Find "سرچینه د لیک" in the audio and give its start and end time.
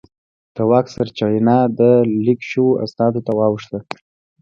0.95-2.41